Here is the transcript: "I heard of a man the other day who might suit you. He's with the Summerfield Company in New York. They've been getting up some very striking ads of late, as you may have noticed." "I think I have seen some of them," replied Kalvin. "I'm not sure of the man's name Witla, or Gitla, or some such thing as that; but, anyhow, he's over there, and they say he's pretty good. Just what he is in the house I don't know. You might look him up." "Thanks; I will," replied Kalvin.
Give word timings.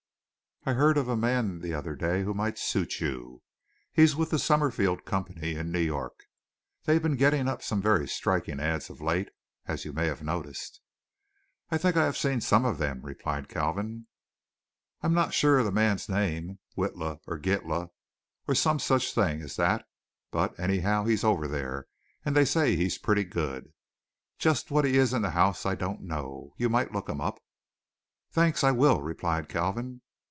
"I 0.63 0.73
heard 0.73 0.95
of 0.95 1.07
a 1.07 1.17
man 1.17 1.61
the 1.61 1.73
other 1.73 1.95
day 1.95 2.21
who 2.21 2.35
might 2.35 2.59
suit 2.59 2.99
you. 2.99 3.41
He's 3.91 4.15
with 4.15 4.29
the 4.29 4.37
Summerfield 4.37 5.05
Company 5.05 5.55
in 5.55 5.71
New 5.71 5.79
York. 5.81 6.25
They've 6.83 7.01
been 7.01 7.15
getting 7.15 7.47
up 7.47 7.63
some 7.63 7.81
very 7.81 8.07
striking 8.07 8.59
ads 8.59 8.87
of 8.87 9.01
late, 9.01 9.29
as 9.65 9.85
you 9.85 9.91
may 9.91 10.05
have 10.05 10.21
noticed." 10.21 10.79
"I 11.71 11.79
think 11.79 11.97
I 11.97 12.05
have 12.05 12.15
seen 12.15 12.41
some 12.41 12.63
of 12.63 12.77
them," 12.77 13.01
replied 13.01 13.47
Kalvin. 13.49 14.05
"I'm 15.01 15.15
not 15.15 15.33
sure 15.33 15.57
of 15.57 15.65
the 15.65 15.71
man's 15.71 16.07
name 16.07 16.59
Witla, 16.77 17.21
or 17.25 17.39
Gitla, 17.39 17.89
or 18.47 18.53
some 18.53 18.77
such 18.77 19.15
thing 19.15 19.41
as 19.41 19.55
that; 19.55 19.87
but, 20.29 20.53
anyhow, 20.59 21.05
he's 21.05 21.23
over 21.23 21.47
there, 21.47 21.87
and 22.23 22.35
they 22.35 22.45
say 22.45 22.75
he's 22.75 22.99
pretty 22.99 23.23
good. 23.23 23.73
Just 24.37 24.69
what 24.69 24.85
he 24.85 24.95
is 24.99 25.11
in 25.11 25.23
the 25.23 25.31
house 25.31 25.65
I 25.65 25.73
don't 25.73 26.01
know. 26.01 26.53
You 26.55 26.69
might 26.69 26.91
look 26.91 27.09
him 27.09 27.19
up." 27.19 27.39
"Thanks; 28.29 28.63
I 28.63 28.69
will," 28.69 29.01
replied 29.01 29.49
Kalvin. 29.49 30.01